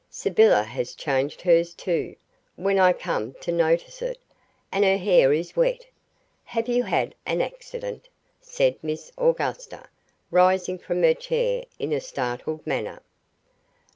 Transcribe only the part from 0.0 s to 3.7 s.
Sybylla has changed hers too, when I come to